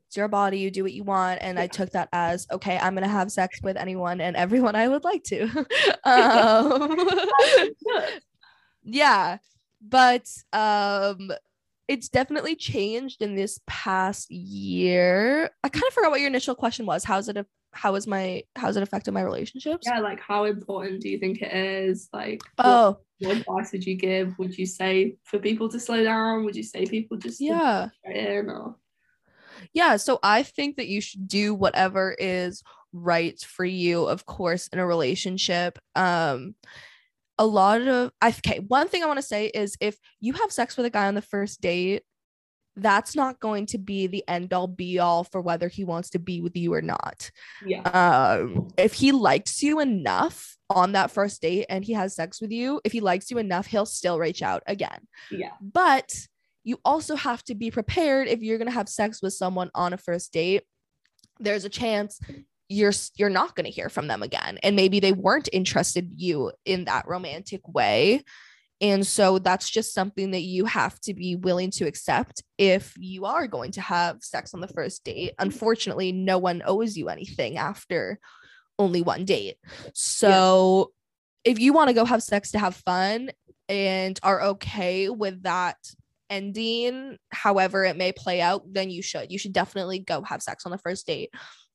[0.07, 1.41] it's your body, you do what you want.
[1.41, 4.89] And I took that as okay, I'm gonna have sex with anyone and everyone I
[4.89, 5.47] would like to.
[6.03, 6.97] um
[8.83, 9.37] yeah
[9.81, 11.31] but um
[11.91, 15.51] it's definitely changed in this past year.
[15.61, 17.03] I kind of forgot what your initial question was.
[17.03, 19.85] How's it how is my how's it affected my relationships?
[19.85, 22.07] Yeah, like how important do you think it is?
[22.13, 22.97] Like oh.
[23.19, 24.39] what advice would you give?
[24.39, 26.45] Would you say for people to slow down?
[26.45, 27.89] Would you say people just yeah.
[28.05, 28.75] or?
[29.73, 34.67] Yeah so i think that you should do whatever is right for you of course
[34.69, 35.77] in a relationship.
[35.95, 36.55] Um
[37.37, 40.51] a lot of I okay one thing i want to say is if you have
[40.51, 42.03] sex with a guy on the first date
[42.77, 46.19] that's not going to be the end all be all for whether he wants to
[46.19, 47.29] be with you or not
[47.65, 47.81] yeah.
[47.81, 52.51] um if he likes you enough on that first date and he has sex with
[52.51, 55.51] you if he likes you enough he'll still reach out again Yeah.
[55.59, 56.09] but
[56.63, 59.93] you also have to be prepared if you're going to have sex with someone on
[59.93, 60.63] a first date
[61.39, 62.19] there's a chance
[62.71, 66.17] you're you're not going to hear from them again and maybe they weren't interested in
[66.17, 68.23] you in that romantic way.
[68.79, 73.25] And so that's just something that you have to be willing to accept if you
[73.25, 75.33] are going to have sex on the first date.
[75.37, 78.19] Unfortunately no one owes you anything after
[78.79, 79.57] only one date.
[79.93, 80.93] So
[81.43, 83.31] if you want to go have sex to have fun
[83.67, 85.77] and are okay with that
[86.29, 89.29] ending however it may play out then you should.
[89.29, 91.31] You should definitely go have sex on the first date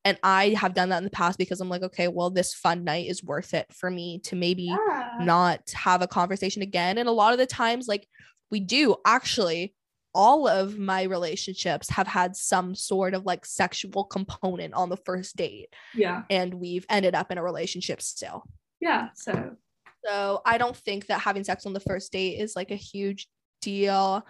[0.06, 2.84] and i have done that in the past because i'm like okay well this fun
[2.84, 5.18] night is worth it for me to maybe Yeah.
[5.20, 8.06] not have a conversation again and a lot of the times like
[8.50, 9.74] we do actually
[10.14, 15.36] all of my relationships have had some sort of like sexual component on the first
[15.36, 16.22] date Yeah.
[16.30, 18.44] and we've ended up in a relationship still
[18.80, 19.08] Yeah.
[19.14, 19.56] So
[20.04, 23.26] so I don't think that having sex on the first date is like a huge
[23.60, 24.24] deal.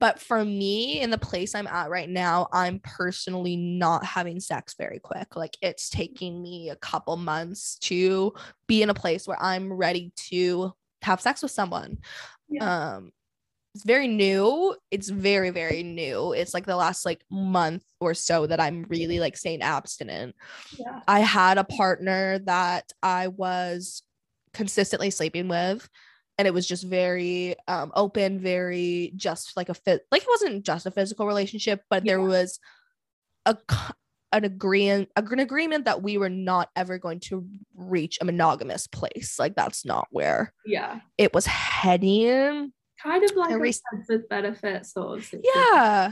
[0.00, 4.74] But for me in the place i'm at right now i'm personally not having sex
[4.78, 5.36] very quick.
[5.36, 8.32] Like it's taking me a couple months to
[8.66, 11.98] be in a place where i'm ready to have sex with someone.
[12.48, 12.94] Yeah.
[12.96, 13.12] um
[13.74, 14.76] it's very new.
[14.92, 16.32] It's very very new.
[16.32, 20.36] It's like the last like month or so that i'm really like staying abstinent.
[20.78, 21.00] Yeah.
[21.08, 24.02] i had a partner that i was
[24.52, 25.88] consistently sleeping with
[26.38, 30.64] and it was just very um, open very just like a fit like it wasn't
[30.64, 32.12] just a physical relationship but yeah.
[32.12, 32.58] there was
[33.46, 33.56] a
[34.34, 39.38] an agreement an agreement that we were not ever going to reach a monogamous place.
[39.38, 41.00] Like that's not where yeah.
[41.16, 42.72] it was heading.
[43.00, 43.72] Kind of like a re-
[44.08, 45.50] with benefit sort of situation.
[45.54, 46.10] yeah.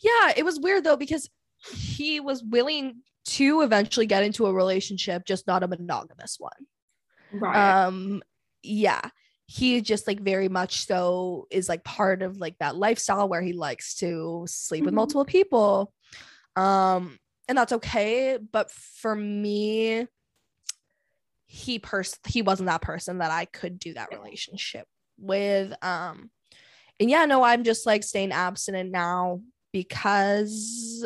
[0.00, 1.28] Yeah it was weird though because
[1.74, 6.52] he was willing to eventually get into a relationship just not a monogamous one.
[7.32, 7.84] Right.
[7.84, 8.22] Um
[8.62, 9.00] yeah
[9.46, 13.52] he just like very much so is like part of like that lifestyle where he
[13.52, 14.86] likes to sleep mm-hmm.
[14.86, 15.92] with multiple people
[16.56, 17.18] um
[17.48, 20.06] and that's okay but for me
[21.46, 24.86] he pers he wasn't that person that I could do that relationship
[25.18, 26.30] with um
[27.00, 29.40] and yeah no I'm just like staying abstinent now
[29.72, 31.04] because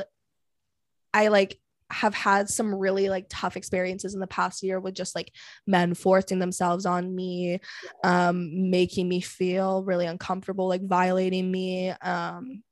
[1.14, 1.58] I like
[1.94, 5.30] have had some really like tough experiences in the past year with just like
[5.66, 7.60] men forcing themselves on me
[8.02, 12.62] um making me feel really uncomfortable like violating me um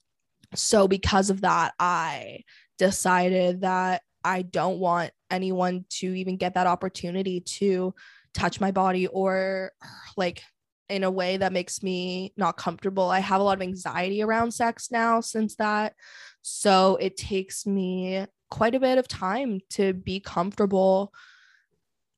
[0.55, 2.41] so because of that i
[2.79, 7.95] decided that i don't want anyone to even get that opportunity to
[8.35, 9.71] touch my body or
[10.17, 10.43] like
[10.89, 13.09] in a way that makes me not comfortable.
[13.09, 15.95] I have a lot of anxiety around sex now since that.
[16.43, 21.11] So it takes me quite a bit of time to be comfortable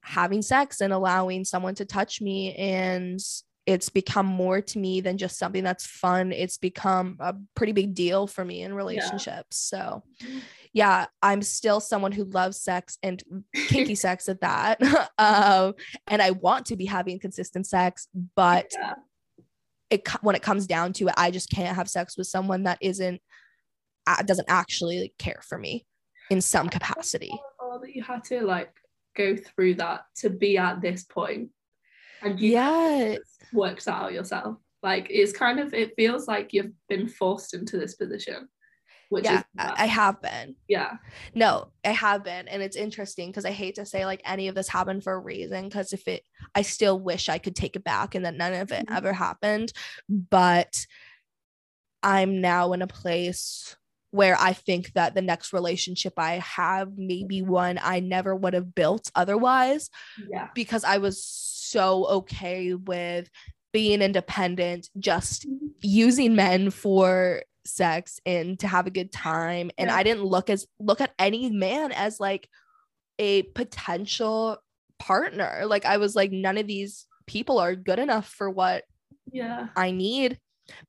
[0.03, 3.21] having sex and allowing someone to touch me and
[3.67, 7.95] it's become more to me than just something that's fun it's become a pretty big
[7.95, 9.79] deal for me in relationships yeah.
[9.79, 10.03] so
[10.73, 13.23] yeah i'm still someone who loves sex and
[13.69, 14.83] kinky sex at that
[15.19, 15.73] um,
[16.09, 18.95] and i want to be having consistent sex but yeah.
[19.89, 22.79] it when it comes down to it i just can't have sex with someone that
[22.81, 23.23] isn't
[24.09, 25.87] uh, doesn't actually care for me
[26.31, 27.33] in some capacity.
[27.61, 28.73] Oh, that you had to like
[29.17, 31.51] go through that to be at this point,
[32.23, 33.17] and you yeah,
[33.53, 34.57] worked out yourself.
[34.83, 38.49] Like it's kind of it feels like you've been forced into this position.
[39.11, 40.57] Which yeah, I have been.
[40.67, 40.95] Yeah.
[41.35, 42.49] No, I have been.
[42.49, 45.21] And it's interesting because I hate to say like any of this happened for a
[45.21, 45.71] reason.
[45.71, 48.73] Cause if it, I still wish I could take it back and that none of
[48.73, 48.97] it mm-hmm.
[48.97, 49.73] ever happened.
[50.09, 50.85] But
[52.03, 53.77] I'm now in a place
[54.15, 58.73] where I think that the next relationship I have maybe one I never would have
[58.73, 59.91] built otherwise.
[60.31, 60.51] Yeah.
[60.55, 63.29] Because I was so okay with
[63.73, 65.67] being independent, just mm-hmm.
[65.83, 69.73] using men for sex and to have a good time.
[69.79, 69.97] And yeah.
[69.97, 72.49] I didn't look as look at any man as like
[73.19, 74.59] a potential
[75.01, 75.65] partner.
[75.67, 78.85] Like I was like, none of these people are good enough for what
[79.33, 80.39] yeah I need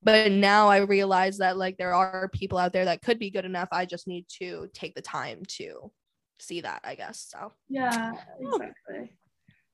[0.03, 3.45] but now i realize that like there are people out there that could be good
[3.45, 3.69] enough.
[3.71, 5.91] I just need to take the time to
[6.39, 7.51] see that i guess so.
[7.69, 9.17] Yeah exactly.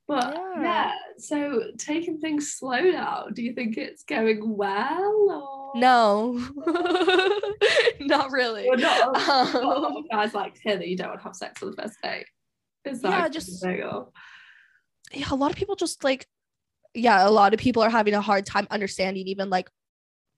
[0.08, 0.62] But yeah.
[0.62, 0.92] yeah.
[1.18, 5.80] so taking things slow now do you think it's going well or?
[5.80, 6.40] No.
[8.00, 8.68] Not really.
[8.68, 11.72] Well, not, um, guys like to hear that you don't want to have sex on
[11.72, 12.26] the first date.
[12.86, 13.64] Is that yeah just
[15.14, 16.26] yeah a lot of people just like
[16.94, 19.70] yeah a lot of people are having a hard time understanding even like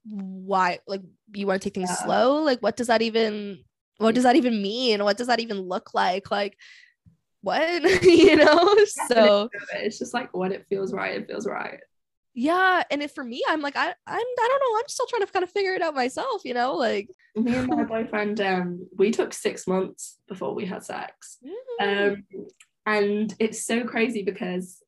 [0.06, 1.02] why like
[1.34, 2.06] you want to take things yeah.
[2.06, 2.44] slow?
[2.44, 3.64] Like what does that even
[3.98, 5.04] what does that even mean?
[5.04, 6.30] What does that even look like?
[6.32, 6.58] Like
[7.42, 7.84] what?
[8.04, 8.76] You know?
[9.08, 11.80] So it's just like when it feels right it feels right.
[12.36, 15.24] Yeah and if for me i'm like i i'm i don't know i'm still trying
[15.24, 16.74] to kind of figure it out myself you know?
[16.74, 21.38] Like me and my boyfriend um we took six months before we had sex.
[21.82, 22.12] Mm.
[22.14, 22.24] um
[22.86, 24.84] and it's so crazy because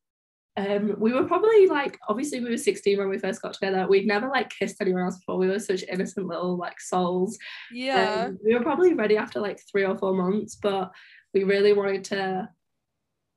[0.56, 3.86] um, we were probably like obviously we were 16 when we first got together.
[3.88, 5.36] We'd never like kissed anyone else before.
[5.36, 7.38] We were such innocent little like souls.
[7.70, 8.26] Yeah.
[8.28, 10.92] Um, we were probably ready after like three or four months but
[11.34, 12.48] we really wanted to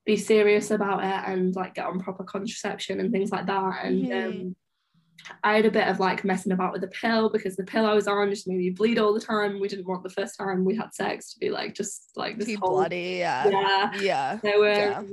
[0.05, 3.84] be serious about it and like get on proper contraception and things like that.
[3.84, 4.39] And mm-hmm.
[4.41, 4.55] um,
[5.43, 7.93] I had a bit of like messing about with the pill because the pill I
[7.93, 9.60] was on just made me bleed all the time.
[9.60, 12.55] We didn't want the first time we had sex to be like just like this
[12.55, 14.39] whole, bloody, yeah, yeah, yeah.
[14.39, 15.03] So um, yeah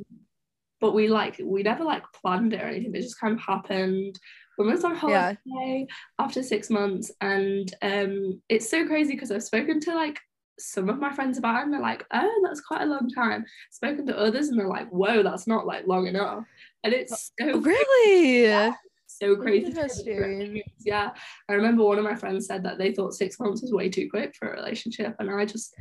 [0.81, 2.95] but we like we never like planned it or anything.
[2.95, 4.19] It just kind of happened.
[4.59, 5.85] We went on holiday yeah.
[6.19, 10.19] after six months, and um, it's so crazy because I've spoken to like
[10.59, 13.45] some of my friends about it, and they're like, "Oh, that's quite a long time."
[13.71, 16.45] Spoken to others, and they're like, "Whoa, that's not like long enough."
[16.85, 18.45] And it's so really.
[18.45, 18.73] Yeah.
[19.07, 19.67] so crazy.
[19.67, 20.63] Interesting.
[20.81, 21.11] Yeah.
[21.49, 24.09] I remember one of my friends said that they thought six months was way too
[24.11, 25.17] quick for a relationship.
[25.19, 25.75] And I just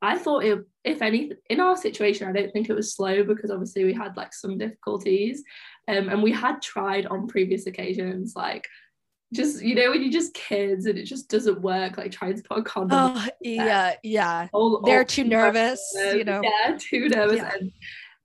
[0.00, 3.50] I thought it if any in our situation, I don't think it was slow because
[3.50, 5.42] obviously we had like some difficulties.
[5.88, 8.66] Um, and we had tried on previous occasions, like
[9.34, 12.42] just you know when you're just kids and it just doesn't work like trying to
[12.42, 14.48] put a condom Oh yeah, yeah.
[14.54, 16.40] all- They're all- too nervous, you know.
[16.42, 17.52] yeah too nervous Yeah.
[17.54, 17.72] and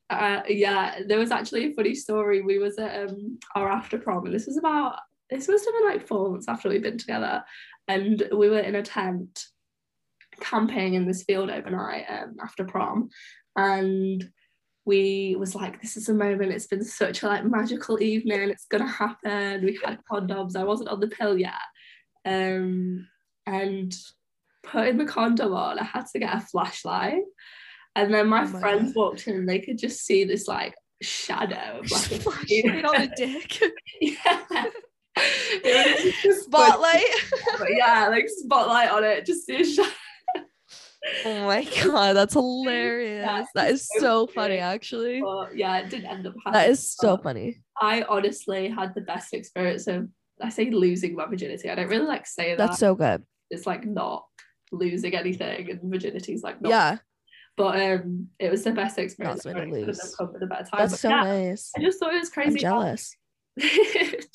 [0.09, 4.25] uh, yeah there was actually a funny story we was at um, our after prom
[4.25, 7.43] and this was about this must have been like four months after we'd been together
[7.89, 9.47] and we were in a tent
[10.43, 13.10] camping in this field overnight um, after prom.
[13.56, 14.23] And
[14.86, 16.51] we was like this is a moment.
[16.51, 18.49] It's been such a like magical evening.
[18.49, 19.63] It's gonna happen.
[19.63, 21.53] We had condoms i wasn't on the pill yet.
[22.25, 23.08] Um
[23.45, 23.93] and
[24.63, 27.21] putting the condom on i had to get a flashlight.
[27.95, 29.36] And then my Oh my friends walked in.
[29.38, 33.60] And they could just see this like shadow of like a on a dick.
[34.01, 34.43] yeah.
[35.15, 37.03] It was just Spotlight.
[37.69, 39.89] yeah like spotlight on it just see a shadow
[41.25, 43.25] Oh my god, that's hilarious.
[43.25, 45.21] Yeah, that is so so funny, actually.
[45.21, 47.61] but yeah it didn't end up happening That is so funny.
[47.81, 50.07] I honestly had the best experience of
[50.41, 51.69] I say losing my virginity.
[51.69, 52.67] I don't really like saying that.
[52.67, 53.23] That's so good.
[53.49, 54.25] It's like not
[54.71, 56.97] losing anything and virginity is like not Yeah,
[57.57, 59.43] but um it was the best experience.
[59.43, 59.59] to ever.
[59.59, 60.15] It couldn't have lose.
[60.15, 60.79] come with a better time.
[60.79, 61.71] that's so yeah, nice.
[61.77, 62.49] I just thought it was crazy.
[62.51, 63.15] I'm jealous.
[63.55, 64.25] It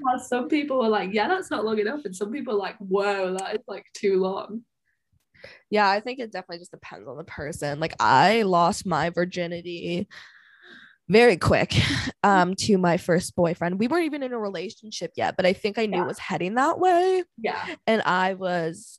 [0.00, 2.04] was some people were like, yeah, that's not long enough.
[2.04, 4.62] And some people like, whoa, that is like too long.
[5.70, 7.80] Yeah, I think it definitely just depends on the person.
[7.80, 10.08] Like I lost my virginity
[11.08, 11.74] very quick
[12.22, 13.78] um to my first boyfriend.
[13.78, 16.04] We weren't even in a relationship yet, but I think I knew Yeah.
[16.04, 17.74] it was heading that way Yeah.
[17.86, 18.98] and I was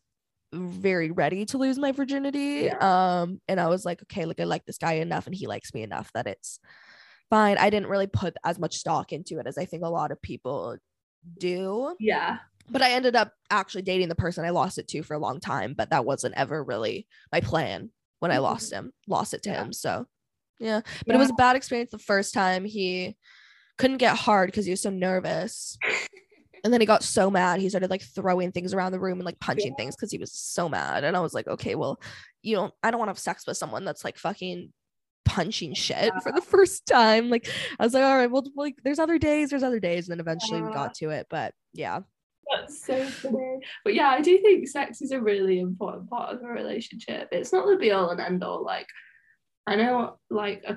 [0.54, 2.70] very ready to lose my virginity.
[2.70, 5.74] Um and I was like, okay, like I like this guy enough and he likes
[5.74, 6.60] me enough that it's
[7.32, 7.58] fine.
[7.58, 10.22] I didn't really put as much stock into it as I think a lot of
[10.22, 10.78] people
[11.40, 12.38] do Yeah.
[12.70, 15.40] but I ended up actually dating the person I lost it to for a long
[15.40, 17.90] time, but that wasn't ever really my plan
[18.20, 18.42] when I Mhm.
[18.44, 19.64] lost him, lost it to Yeah.
[19.64, 19.74] him.
[19.74, 20.06] So
[20.60, 22.66] yeah, but it was a bad experience the first time.
[22.66, 23.18] He
[23.78, 25.78] couldn't get hard because he was so nervous.
[26.64, 29.26] And then he got so mad, he started like throwing things around the room and
[29.26, 31.04] like punching things because he was so mad.
[31.04, 32.00] And I was like, okay, well,
[32.44, 34.72] you don't, I don't want to have sex with someone that's like fucking
[35.26, 37.30] punching shit for the first time.
[37.30, 40.08] Like, I was like, all right, well, like, there's other days, there's other days.
[40.08, 41.28] And then eventually we got to it.
[41.30, 42.02] But yeah,
[42.52, 43.60] That's so funny.
[43.84, 47.30] But yeah, I do think sex is a really important part of a relationship.
[47.32, 48.64] It's not the be all and end all.
[48.64, 48.88] Like,
[49.68, 50.76] I know, like, uh,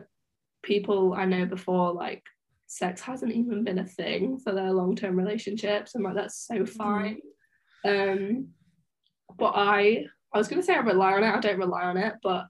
[0.62, 2.22] people I know before, like,
[2.66, 5.94] sex hasn't even been a thing for their long term relationships.
[5.94, 7.18] And like, that's so fine.
[7.84, 8.48] Um,
[9.38, 11.34] but I, I was going to say I rely on it.
[11.34, 12.46] I don't rely on it, but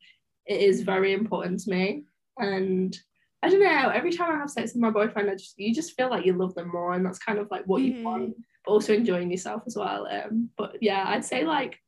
[0.46, 2.04] it is very important to me.
[2.38, 2.96] And
[3.42, 5.92] I don't know, every time I have sex with my boyfriend, I just, you just
[5.96, 6.92] feel like you love them more.
[6.94, 7.98] And that's kind of like what Mhm.
[7.98, 10.06] you want but also enjoying yourself as well.
[10.06, 11.78] Um, but yeah, I'd say like,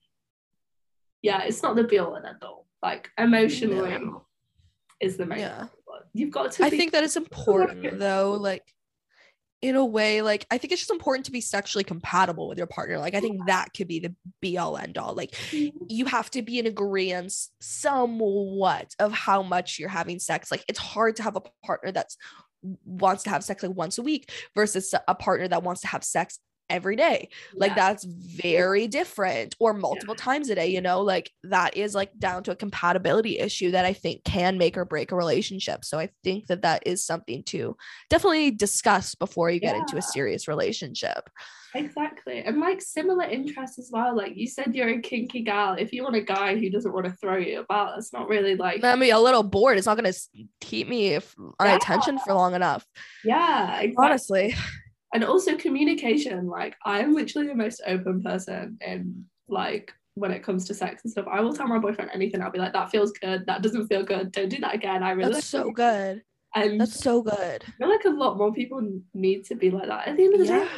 [1.23, 2.67] yeah, it's not the be all and end all.
[2.83, 4.27] Like emotionally No.
[5.01, 5.39] is the main.
[5.39, 5.69] Yeah.
[5.87, 6.65] one, you've got to.
[6.65, 8.63] I be- think that it's important though, like
[9.63, 12.67] in a way, like I think it's just important to be sexually compatible with your
[12.67, 12.99] partner.
[12.99, 15.15] Like I think that could be the be all end all.
[15.15, 15.77] Like mm-hmm.
[15.89, 20.51] you have to be in agreement somewhat of how much you're having sex.
[20.51, 22.17] Like it's hard to have a partner that's
[22.85, 26.05] wants to have sex like once a week versus a partner that wants to have
[26.05, 27.75] sex every day like Yeah.
[27.75, 32.43] that's very different or multiple times a day you know like that is like down
[32.45, 36.09] to a compatibility issue that i think can make or break a relationship so i
[36.25, 37.77] think that that is something to
[38.11, 41.31] definitely discuss before you get into a serious relationship
[41.75, 42.41] Exactly.
[42.43, 44.17] And like similar interests as well.
[44.17, 45.75] Like you said, you're a kinky gal.
[45.75, 48.57] If you want a guy who doesn't want to throw you about, that's not really
[48.57, 50.19] like, i mean a little bored it's not going to
[50.63, 51.23] keep me on
[51.63, 51.75] Yeah.
[51.77, 52.87] attention for long enough
[53.25, 53.95] yeah, exactly.
[54.07, 54.55] honestly
[55.17, 56.47] And also communication.
[56.47, 61.05] Like I am literally the most open person and like when it comes to sex
[61.05, 61.25] and stuff.
[61.27, 62.43] I will tell my boyfriend anything.
[62.43, 63.47] I'll be like, that feels good.
[63.47, 64.31] That doesn't feel good.
[64.31, 65.03] Don't do that again.
[65.03, 66.23] I really that's so good
[66.55, 69.89] And that's so good I feel like a lot more people need to be like
[69.89, 70.07] that.
[70.07, 70.71] At the end of the yeah day,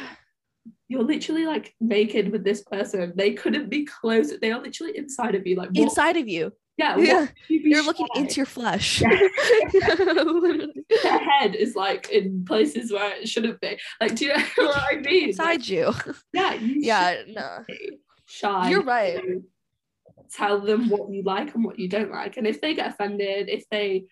[0.87, 3.11] you're literally like naked with this person.
[3.15, 4.31] They couldn't be close.
[4.39, 5.57] They are literally inside of you.
[5.57, 7.27] Like what, inside of you yeah, yeah.
[7.49, 9.09] You you're looking into your flesh Yeah.
[9.99, 10.85] Literally.
[11.03, 13.77] head is like in places where it shouldn't be.
[13.99, 15.33] Like, do you know what I mean?
[15.37, 15.93] Like, inside you
[16.33, 17.65] yeah, you yeah no
[18.25, 18.69] shy.
[18.69, 19.21] You're right.
[20.31, 23.49] Tell them what you like and what you don't like, and if they get offended,
[23.49, 24.05] if they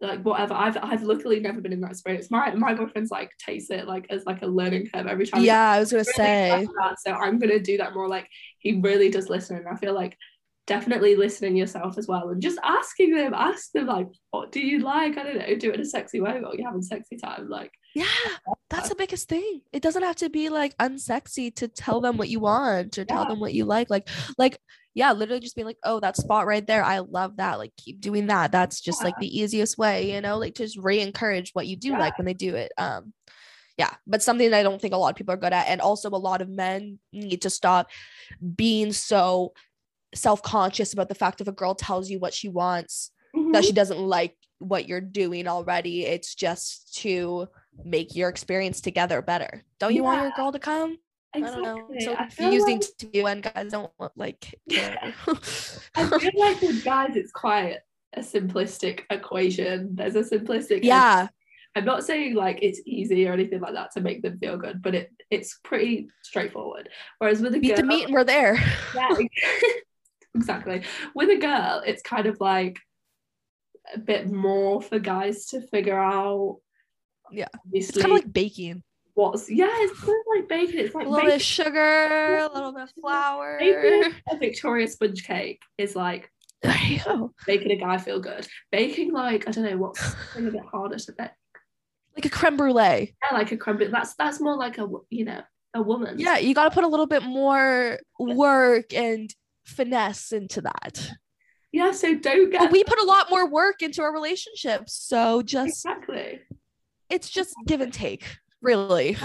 [0.00, 2.30] like whatever, I've I've luckily never been in that experience.
[2.30, 5.42] My my boyfriend's like takes it like as like a learning curve every time.
[5.42, 8.08] yeah i was gonna really say that, so I'm gonna do that more.
[8.08, 8.28] Like
[8.58, 10.18] he really does listen, and I feel like
[10.66, 14.78] definitely listening yourself as well and just asking them, ask them like, what do you
[14.80, 15.18] like?
[15.18, 17.48] I don't know, do it in a sexy way while you're having sexy time.
[17.48, 18.06] Like, yeah,
[18.70, 19.60] that's the biggest thing.
[19.72, 23.22] It doesn't have to be like unsexy to tell them what you want or tell
[23.22, 23.28] Yeah.
[23.28, 23.90] them what you like.
[23.90, 24.08] Like,
[24.38, 24.58] like,
[24.94, 26.82] yeah, literally just being like, oh, that spot right there.
[26.82, 27.58] I love that.
[27.58, 28.50] Like, keep doing that.
[28.52, 31.98] That's just like the easiest way, you know, like just re-encourage what you do Yeah.
[31.98, 32.72] like when they do it.
[32.78, 33.12] Um,
[33.76, 35.66] yeah, but something that I don't think a lot of people are good at.
[35.68, 37.90] And also a lot of men need to stop
[38.54, 39.52] being so
[40.14, 43.52] self-conscious about the fact if a girl tells you what she wants mhm.
[43.52, 46.06] that she doesn't like what you're doing already.
[46.06, 47.48] It's just to
[47.84, 49.64] make your experience together better.
[49.78, 50.98] Don't you want your girl to come?
[51.34, 51.88] I don't know.
[51.90, 55.14] It's so confusing like- to me when guys don't want like care.
[55.96, 57.78] I feel like with guys, it's quite
[58.14, 59.96] a simplistic equation.
[59.96, 60.80] There's a simplistic.
[60.84, 61.28] yeah.
[61.76, 64.80] I'm not saying like it's easy or anything like that to make them feel good,
[64.80, 66.88] but it it's pretty straightforward.
[67.18, 68.54] Whereas with a Beat girl, the meat and we're there.
[68.94, 69.08] yeah,
[70.34, 70.82] exactly.
[71.14, 72.78] With a girl, it's kind of like
[73.94, 76.58] a bit more for guys to figure out.
[77.30, 77.48] Yeah.
[77.72, 78.82] It's kind of like baking.
[79.14, 80.80] what's yeah, it's kind of like baking.
[80.80, 83.58] It's like A little bit of sugar, a little bit of flour.
[83.58, 86.30] baking a Victoria sponge cake is like
[86.62, 87.32] There you go.
[87.48, 88.46] making a guy feel good.
[88.72, 91.30] Baking like I don't know what's a bit harder to bake.
[92.16, 93.14] Like a creme brulee.
[93.22, 93.80] Yeah, like a crumb.
[93.90, 95.42] That's that's more like a you know
[95.74, 96.18] a woman.
[96.18, 99.28] Yeah, you got to put a little bit more work and
[99.64, 101.10] finesse into that.
[101.72, 101.92] yeah.
[101.92, 104.94] So don't get But we put a lot more work into our relationships.
[104.94, 106.40] So just exactly
[107.10, 108.24] it's just give and take,
[108.62, 109.16] really.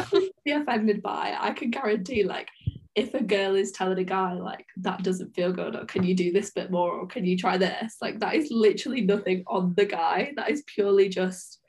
[0.46, 1.36] be offended by.
[1.40, 2.48] I can guarantee like
[2.96, 6.16] if a girl is telling a guy like that doesn't feel good or can you
[6.16, 9.74] do this bit more or can you try this like that is literally nothing on
[9.78, 11.60] the guy that is purely just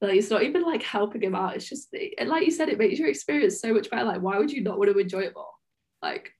[0.00, 1.88] like it's not even like helping him out it's just
[2.24, 4.78] like you said it makes your experience so much better like why would you not
[4.78, 5.50] want to enjoy it more
[6.02, 6.32] like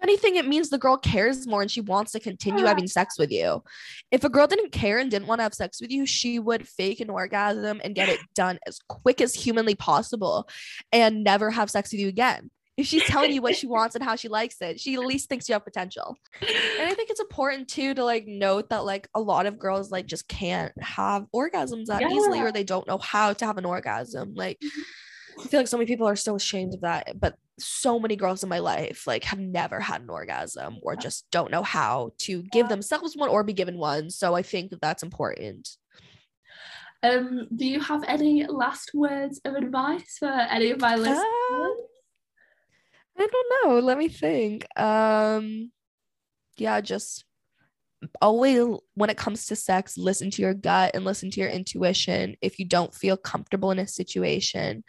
[0.00, 2.68] If anything, it means the girl cares more and she wants to continue Yeah.
[2.68, 3.62] having sex with you.
[4.10, 6.66] If a girl didn't care and didn't want to have sex with you, she would
[6.66, 10.48] fake an orgasm and get it done as quick as humanly possible
[10.90, 12.50] and never have sex with you again.
[12.78, 15.28] If she's telling you what she wants and how she likes it, she at least
[15.28, 16.16] thinks you have potential.
[16.40, 19.90] And I think it's important too to like note that like a lot of girls
[19.90, 23.66] like just can't have orgasms that easily or they don't know how to have an
[23.66, 24.32] orgasm.
[24.34, 24.80] Like mm-hmm.
[25.44, 28.42] I feel like so many people are so ashamed of that, but so many girls
[28.42, 32.42] in my life like have never had an orgasm or just don't know how to
[32.52, 34.10] give themselves one or be given one.
[34.10, 35.68] So I think that that's important.
[37.02, 41.18] um do you have any last words of advice for any of my listeners
[41.52, 41.68] Uh,
[43.18, 43.78] I don't know.
[43.80, 44.66] Let me think.
[44.80, 45.70] Um
[46.56, 47.24] yeah, just
[48.22, 48.64] always
[48.94, 52.36] when it comes to sex, listen to your gut and listen to your intuition.
[52.40, 54.84] If you don't feel comfortable in a situation,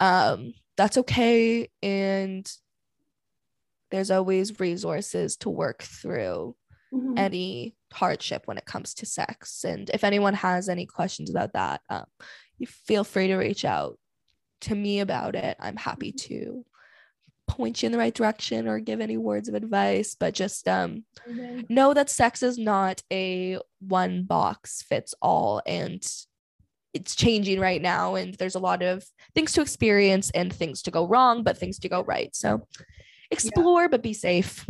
[0.00, 1.68] um, that's okay.
[1.82, 2.50] And
[3.90, 6.56] there's always resources to work through
[6.92, 7.18] Mhm.
[7.18, 9.64] any hardship when it comes to sex.
[9.64, 12.04] And if anyone has any questions about that, um,
[12.58, 13.98] you feel free to reach out
[14.62, 15.56] to me about it.
[15.60, 16.64] I'm happy to
[17.48, 20.14] point you in the right direction or give any words of advice.
[20.18, 21.66] But just um, Amazing.
[21.68, 26.04] know that sex is not a one box fits all and
[26.96, 30.90] it's changing right now and there's a lot of things to experience and things to
[30.90, 32.48] go wrong but things to go right so
[33.30, 34.66] explore but be safe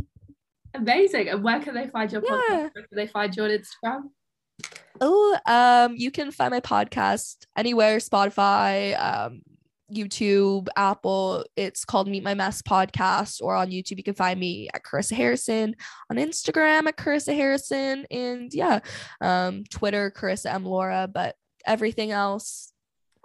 [0.74, 1.28] Amazing.
[1.30, 2.30] And where can they find your Yeah.
[2.30, 2.74] podcast?
[2.74, 4.00] Where can they find you on Instagram?
[5.00, 9.42] oh um you can find my podcast anywhere spotify um
[9.92, 14.68] youtube apple it's called meet my mess podcast or on youtube you can find me
[14.74, 15.76] at carissa harrison
[16.10, 18.80] on instagram at carissa harrison and yeah
[19.20, 22.72] um twitter carissa m laura but everything else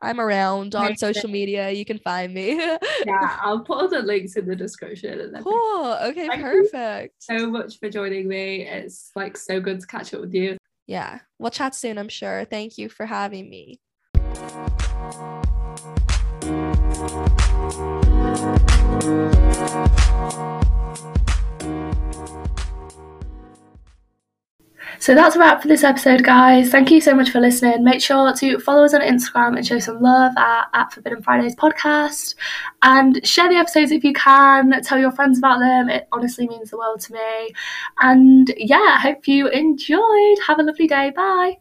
[0.02, 2.56] i'm around on social media you can find me
[3.06, 5.44] Yeah, I'll put all the links in the description and everything.
[5.44, 6.70] cool okay Thank you.
[6.72, 8.66] perfect so much for joining me.
[8.68, 10.58] It's like so good to catch up with you.
[10.88, 13.80] yeah we'll chat soon i'm sure thank you for having me
[25.02, 26.70] So that's a wrap for this episode, guys.
[26.70, 27.84] Thank you so much for listening.
[27.84, 31.56] Make sure to follow us on Instagram and show some love at, at Forbidden Fridays
[31.56, 32.36] podcast.
[32.84, 34.80] And share the episodes if you can.
[34.84, 35.90] Tell your friends about them.
[35.90, 37.52] It honestly means the world to me.
[38.00, 40.38] And yeah, I hope you enjoyed.
[40.46, 41.12] Have a lovely day.
[41.16, 41.58] Bye.